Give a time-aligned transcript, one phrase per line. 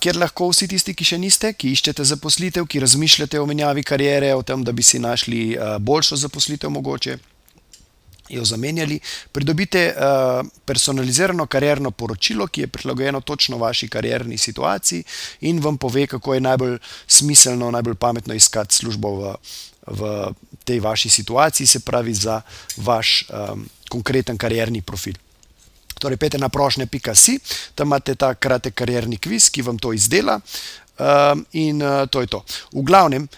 [0.00, 4.32] kjer lahko vsi tisti, ki še niste, ki iščete zaposlitev, ki razmišljate o menjavi kariere,
[4.34, 7.18] o tem, da bi si našli uh, boljšo zaposlitev, mogoče
[8.28, 9.00] jo zamenjali,
[9.32, 15.04] pridobite uh, personalizirano karierno poročilo, ki je prilagojeno točno vaši karierni situaciji
[15.48, 19.34] in vam pove, kako je najbolj smiselno, najbolj pametno iskati službo v,
[19.86, 20.32] v
[20.64, 22.40] tej vaši situaciji, se pravi za
[22.76, 25.16] vaš um, konkreten karierni profil.
[25.98, 27.38] Torej, pete na prošnje.si,
[27.74, 30.40] tam imate ta kratek karierni kviz, ki vam to izdela.
[30.98, 32.42] Um, in uh, to je to.
[32.72, 33.28] V glavnem,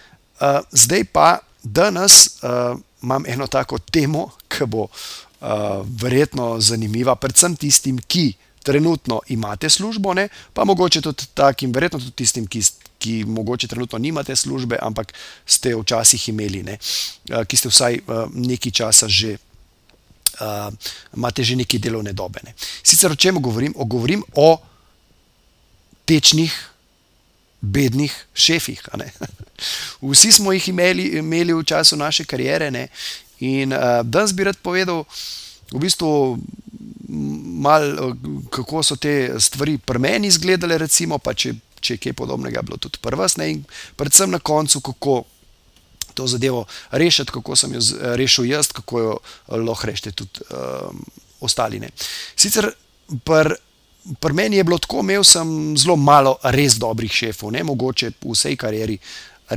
[0.41, 7.57] uh, zdaj pa danes uh, imam eno tako temo, ki bo uh, verjetno zanimiva, predvsem
[7.57, 8.33] tistim, ki
[8.65, 10.29] trenutno imate službo, ne?
[10.53, 12.63] pa mogoče tudi takim, verjetno tudi tistim, ki.
[13.01, 15.15] Ki morda trenutno nimate službe, ampak
[15.49, 16.75] ste včasih imeli, ne,
[17.49, 17.97] ki ste vsaj
[18.37, 19.39] nekaj časa že
[20.41, 20.73] uh,
[21.17, 22.41] imate že neki delovne dobe.
[22.45, 22.55] Ne.
[22.83, 23.75] Sicer o čem govorim?
[23.77, 24.59] O govorim o
[26.05, 26.53] tečnih,
[27.61, 28.83] bednih šefih.
[30.11, 32.71] Vsi smo jih imeli, imeli v času naše kariere.
[32.71, 32.89] Ne.
[33.41, 35.05] In uh, danes bi rad povedal,
[35.73, 36.39] v bistvu,
[37.63, 38.15] mal,
[38.51, 42.79] kako so te stvari pri meni izgledale, recimo, pa če, če je kaj podobnega bilo
[42.79, 43.63] tudi pri vas, ne, in
[43.97, 45.23] predvsem na koncu, kako
[46.15, 47.81] to zadevo rešiti, kako sem jo
[48.17, 51.05] rešil jaz, kako jo eh, lahko rešite tudi um,
[51.41, 51.81] ostali.
[51.81, 51.91] Ne.
[52.37, 52.71] Sicer
[53.25, 53.55] pri
[54.21, 58.33] pr meni je bilo tako, imel sem zelo malo res dobrih šefov, ne mogoče v
[58.33, 58.97] vsej karieri,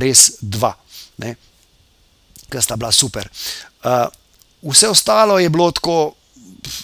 [0.00, 0.74] res dva,
[2.50, 3.28] ki sta bila super.
[3.84, 4.04] Uh,
[4.70, 6.14] vse ostalo je bilo tako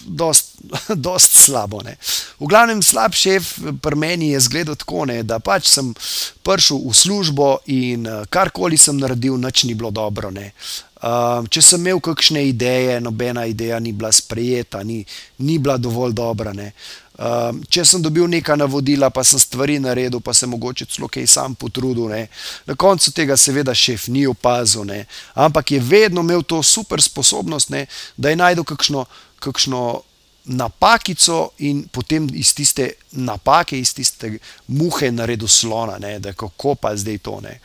[0.06, 0.58] dost,
[1.06, 1.82] dost slabo.
[1.84, 1.96] Ne.
[2.40, 5.94] V glavnem, slab šef pri meni je zgledal tako, ne, da pač sem
[6.42, 10.30] prišel v službo in eh, karkoli sem naredil, nič ni bilo dobro.
[10.30, 10.52] Ne.
[11.00, 14.98] Uh, če sem imel kakšne ideje, nobena ideja ni bila sprejeta, ni,
[15.40, 16.52] ni bila dovolj dobra.
[16.52, 21.24] Uh, če sem dobil neka navodila, pa sem stvari naredil, pa sem mogoče celo kaj
[21.24, 22.10] sam potrudil.
[22.12, 22.26] Ne.
[22.68, 25.06] Na koncu tega, seveda, šef ni opazil, ne.
[25.32, 27.86] ampak je vedno imel to super sposobnost, ne,
[28.20, 29.06] da je najdel kakšno
[29.40, 30.02] kakšno
[30.44, 36.96] napakico in potem iz tiste napake, iz tiste muhe naredil slona, ne, da kako pa
[36.96, 37.58] zdaj to ne.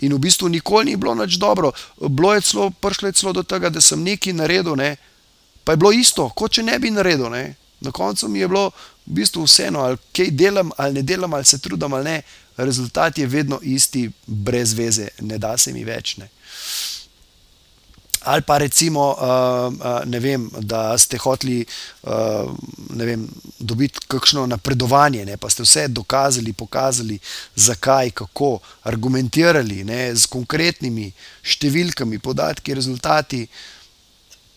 [0.00, 1.72] In v bistvu nikoli ni bilo nič dobro.
[2.00, 4.96] Bilo je celo, prišlo je celo do tega, da sem nekaj naredil, ne,
[5.64, 7.30] pa je bilo isto, kot če ne bi naredil.
[7.30, 7.54] Ne.
[7.80, 8.70] Na koncu mi je bilo
[9.06, 12.22] v bistvu vseeno, ali kaj delam, ali ne delam, ali se trudim ali ne,
[12.56, 16.16] rezultat je vedno isti, brez veze, ne da se mi več.
[16.16, 16.30] Ne
[18.24, 19.72] ali pa recimo, uh,
[20.04, 21.64] uh, vem, da ste hoteli
[22.02, 22.10] uh,
[23.58, 27.18] dobiti kakšno napredovanje, ne, pa ste vse dokazali, pokazali,
[27.54, 31.12] zakaj, kako, argumentirali ne, z konkretnimi
[31.42, 33.46] številkami, podatki, rezultati,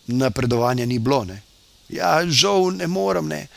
[0.07, 1.23] napredovanja ni bilo.
[1.25, 1.41] Ne.
[1.89, 3.27] Ja, žal ne morem.
[3.27, 3.47] Ne.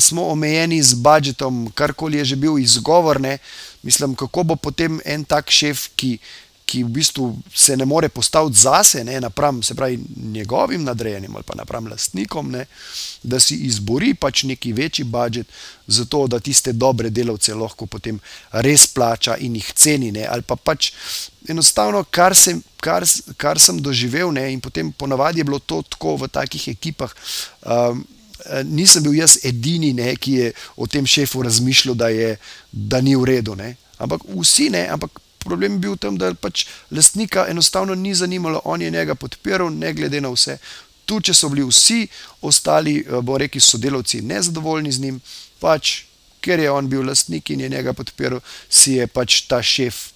[0.00, 3.20] Smo omejeni z budžetom, karkoli je že bil izgovor.
[3.20, 3.38] Ne.
[3.82, 6.18] Mislim, kako bo potem en tak šef, ki
[6.70, 11.44] ki v bistvu se ne more postaviti zase, ne, napram, se pravi, njegovim nadrejenim ali
[11.46, 12.64] pa napram lastnikom, ne,
[13.22, 15.46] da si izbori pač neki večji budžet,
[15.86, 18.20] zato da tiste dobre delavce lahko potem
[18.52, 20.12] res plača in jih ceni.
[20.14, 20.92] Ne, ali pa pač
[21.50, 23.06] enostavno, kar, se, kar,
[23.36, 27.14] kar sem doživel, ne, in potem ponavadi je bilo to tako v takih ekipah.
[27.66, 28.06] Um,
[28.64, 32.38] Nisem bil jaz edini, ne, ki je o tem šefu razmišljal, da, je,
[32.72, 33.52] da ni v redu.
[33.58, 33.74] Ne.
[34.00, 38.82] Ampak vsi ne, ampak problem bil v tem, da pač lastnika enostavno ni zanimalo, on
[38.82, 40.58] je njega podpiral, ne glede na vse.
[41.08, 42.04] Tu, če so bili vsi
[42.46, 45.20] ostali, eh, bo rekel, sodelavci nezadovoljni z njim,
[45.60, 46.04] pač
[46.40, 50.10] ker je on bil lastnik in je njega podpiral, si je pač ta šef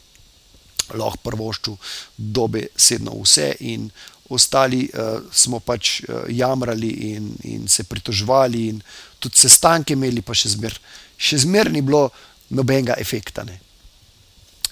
[0.93, 1.77] lahko prvoščil
[2.17, 3.89] dobe sedno vse in
[4.33, 8.81] ostali uh, smo pač uh, jamrali in, in se pritoževali in
[9.19, 10.77] tudi sestanke imeli, pa še zmer,
[11.17, 12.09] še zmer ni bilo
[12.51, 13.45] nobenega efekta.
[13.45, 13.64] Ne.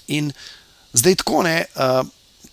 [0.07, 0.31] In
[0.93, 2.07] zdaj tako, ne, uh,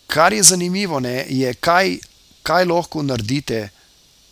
[0.07, 1.99] kar je zanimivo, ne, je, kaj,
[2.43, 3.69] kaj lahko naredite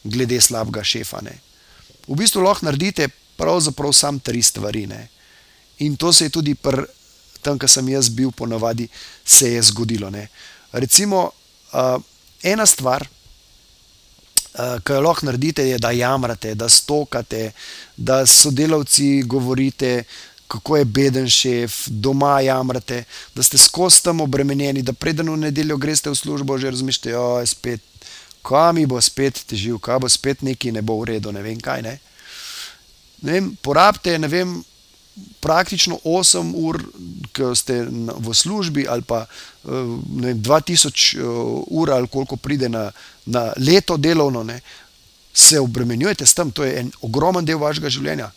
[0.04, 1.20] glede slabega šefa.
[1.22, 1.38] Ne.
[2.08, 4.86] V bistvu lahko naredite pravzaprav samo tri stvari.
[4.86, 5.08] Ne.
[5.78, 6.86] In to se je tudi pri
[7.42, 8.88] tem, kar sem jaz bil, ponavadi
[9.24, 10.10] se je zgodilo.
[10.10, 10.28] Ne.
[10.72, 11.30] Recimo,
[11.72, 12.02] uh,
[12.42, 17.52] ena stvar, uh, ki jo lahko naredite, je, da jamrate, da stokate,
[17.96, 20.02] da sodelavci govorite,
[20.48, 23.04] kako je beden šef, doma jamrate,
[23.34, 27.40] da ste skozi tam obremenjeni, da preden v nedeljo greste v službo, že razmišljate, da
[27.40, 27.80] je spet,
[28.42, 31.60] kam mi bo spet težil, kaj bo spet neki ne bo v redu, ne vem
[31.60, 31.82] kaj.
[31.82, 31.98] Ne?
[33.22, 34.58] Ne vem, porabite, ne vem.
[35.42, 36.78] Praktično 8 ur,
[37.34, 39.24] ki ste v službi, ali pa
[39.64, 41.18] vem, 2000
[41.66, 42.88] ur, ali koliko pride na,
[43.26, 44.60] na leto delovno, ne,
[45.34, 48.30] se obremenjujete s tem, to je en ogromen del vašega življenja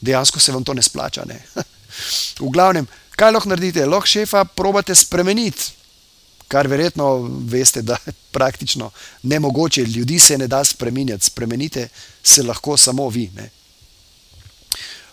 [0.00, 1.24] dejansko se vam to ne splača.
[1.26, 1.40] Ne?
[2.40, 2.86] v glavnem,
[3.16, 3.86] kaj lahko naredite?
[3.86, 5.72] Lahko šefa probate spremeniti,
[6.48, 8.90] kar verjetno veste, da je praktično
[9.22, 9.84] nemogoče.
[9.84, 11.88] Ljudi se ne da spremeniti, spremenite
[12.22, 13.30] se lahko samo vi.
[13.36, 13.50] Ne?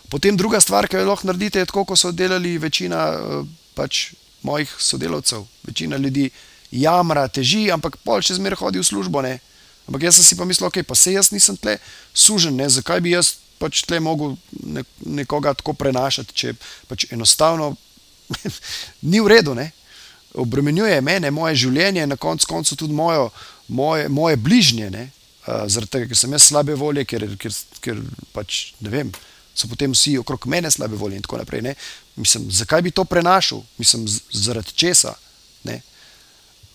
[0.08, 3.42] Potem druga stvar, ki jo lahko naredite, je tako, kot so delali večina eh,
[3.74, 4.12] pač,
[4.42, 5.42] mojih sodelavcev.
[5.66, 6.30] Večina ljudi
[6.70, 9.22] jamra, teži, ampak pol še zmeraj hodi v službo.
[9.22, 9.38] Ne?
[9.86, 11.78] Ampak jaz sem si pa mislil, ok, pa se jaz nisem tle
[12.14, 12.68] sužen, ne?
[12.70, 14.36] zakaj bi jaz pač tle mogel
[15.06, 16.54] nekoga tako prenašati, če
[16.88, 17.74] pač enostavno
[19.10, 19.54] ni v redu.
[19.56, 19.70] Ne?
[20.36, 23.30] Obremenjuje mene, moje življenje, na koncu koncu tudi mojo,
[23.68, 28.02] moje, moje bližnje, uh, zaradi tega, ker sem jaz slabe volje, ker, ker, ker
[28.36, 29.12] pač ne vem.
[29.56, 31.64] So potem vsi okrog mene slabe volje, in tako naprej.
[31.64, 31.76] Ne?
[32.20, 35.16] Mislim, zakaj bi to prenašal, mislim, zaradi česa.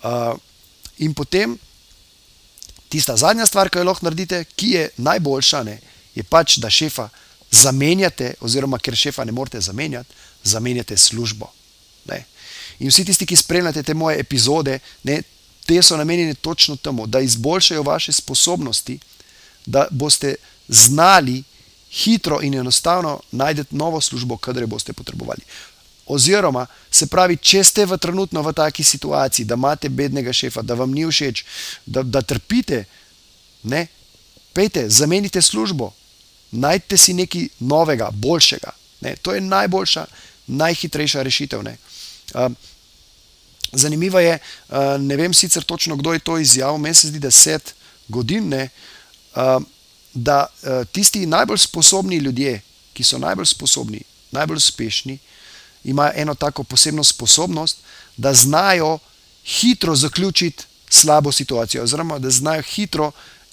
[0.02, 0.34] Uh,
[0.98, 1.54] in potem
[2.90, 5.78] tista zadnja stvar, ki jo lahko naredite, ki je najboljša, ne,
[6.16, 7.10] je pač, da šefa
[7.52, 10.14] zamenjate, oziroma ker šefa ne morete zamenjati,
[10.44, 11.52] zamenjate službo.
[12.06, 12.24] Ne.
[12.80, 15.22] In vsi tisti, ki spremljate te moje epizode, ne,
[15.66, 19.00] te so namenjene točno temu, da izboljšajo vaše sposobnosti,
[19.66, 20.36] da boste
[20.68, 21.44] znali
[21.92, 25.42] hitro in enostavno najti novo službo, kadar boste potrebovali.
[26.08, 30.74] Oziroma, se pravi, če ste v trenutno v taki situaciji, da imate bednega šefa, da
[30.74, 31.44] vam ni všeč,
[31.86, 32.84] da, da trpite,
[33.64, 33.88] ne,
[34.54, 35.92] pejte, zamenite službo,
[36.52, 38.72] najdite si nekaj novega, boljšega.
[39.02, 39.16] Ne?
[39.22, 40.06] To je najboljša,
[40.48, 41.60] najhitrejša rešitev.
[41.60, 42.52] Uh,
[43.72, 44.40] zanimivo je,
[44.70, 47.74] uh, ne vem sicer točno, kdo je to izjavil, meni se zdi, da je deset
[48.08, 49.64] godin, uh,
[50.14, 52.62] da uh, tisti najbolj sposobni ljudje,
[52.94, 54.02] ki so najbolj sposobni,
[54.32, 55.18] najbolj uspešni,
[55.84, 57.78] imajo eno tako posebno sposobnost,
[58.18, 59.00] da znajo
[59.46, 63.12] hitro zaključiti slabo situacijo, oziroma da znajo hitro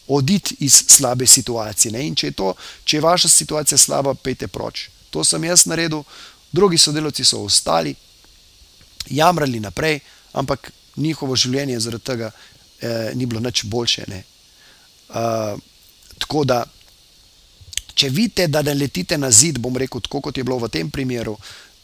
[0.08, 1.92] oditi iz slabe situacije.
[1.92, 2.06] Ne?
[2.06, 4.88] In če je, to, če je vaša situacija slaba, pejte proč.
[5.10, 6.02] To sem jaz naredil,
[6.52, 7.94] drugi sodelavci so ostali,
[9.10, 10.00] jamrali naprej,
[10.32, 14.04] ampak njihovo življenje zaradi tega eh, ni bilo nič boljše.
[15.08, 15.56] Uh,
[16.18, 16.64] tako da,
[17.94, 20.90] če vidite, da ne letite na zid, bom rekel, tako kot je bilo v tem
[20.90, 21.36] primeru,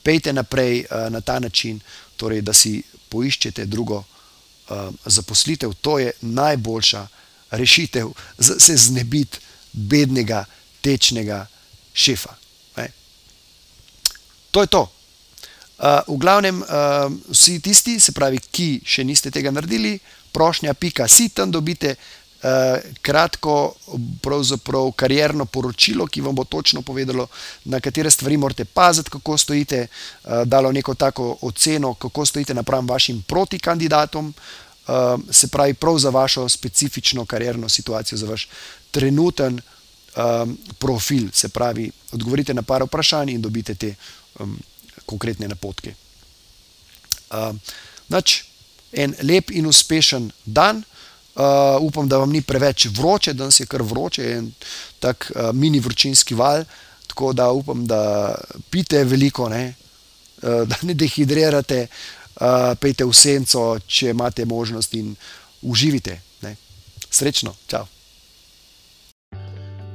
[0.05, 1.81] pejte naprej uh, na ta način,
[2.17, 5.73] torej, da si poiščete drugo uh, zaposlitev.
[5.81, 7.07] To je najboljša
[7.57, 9.39] rešitev, se znebiti
[9.73, 10.45] bednega,
[10.81, 11.47] tečnega
[11.93, 12.35] šefa.
[12.77, 12.89] Ne?
[14.51, 14.83] To je to.
[15.75, 19.99] Uh, v glavnem, uh, vsi tisti, se pravi, ki še niste tega naredili,
[20.33, 23.75] prošnja, pika, si tam dobite uh, kratko,
[24.23, 27.27] pravzaprav karjerno poročilo, ki vam bo točno povedalo,
[27.67, 32.87] na katere stvari morate paziti, kako stojite, uh, dalo neko tako oceno, kako stojite napram
[32.87, 34.65] vašim protikandidatom, uh,
[35.31, 38.49] se pravi, prav za vašo specifično karjerno situacijo, za vaš
[38.91, 39.61] trenuten
[40.17, 41.29] um, profil.
[41.33, 43.95] Se pravi, odgovorite na par vprašanj in dobite te
[44.39, 44.59] um,
[45.07, 45.95] konkretne napotke.
[47.31, 47.57] Uh,
[48.09, 48.43] nač,
[48.93, 50.83] en lep in uspešen dan.
[51.35, 54.53] Uh, upam, da vam ni preveč vroče, danes je kar vroče, en
[55.03, 56.63] tak uh, mini vročinski val.
[57.07, 58.35] Tako da upam, da
[58.71, 59.75] pite veliko, ne?
[60.43, 65.15] Uh, da ne dehidrirate, uh, uh, pejte v senco, če imate možnost in
[65.63, 66.21] uživite.
[66.43, 66.57] Ne?
[67.11, 67.87] Srečno, čau.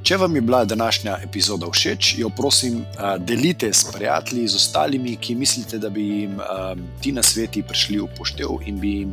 [0.04, 2.80] Če vam je bila današnja epizoda všeč, jo prosim,
[3.20, 6.40] delite s prijatelji, z ostalimi, ki mislite, da bi jim
[7.04, 9.12] ti na sveti prišli v poštev in bi jim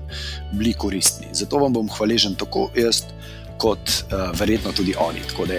[0.52, 1.26] bili koristni.
[1.32, 3.02] Zato vam bom hvaležen tako jaz,
[3.58, 4.06] kot
[4.38, 5.26] verjetno tudi oni.
[5.28, 5.58] Tako da